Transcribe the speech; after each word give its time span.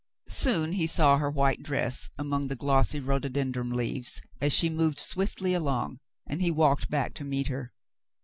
Soon 0.29 0.71
he 0.71 0.87
saw 0.87 1.19
her 1.19 1.29
white 1.29 1.61
dress 1.61 2.09
among 2.17 2.47
the 2.47 2.55
glossy 2.55 2.99
rhododendron 2.99 3.69
leaves 3.69 4.19
as 4.41 4.51
she 4.51 4.67
moved 4.67 4.97
swiftly 4.99 5.53
along, 5.53 5.99
and 6.27 6.41
he 6.41 6.49
walked 6.49 6.89
back 6.89 7.13
to 7.13 7.23
meet 7.23 7.49
her. 7.49 7.71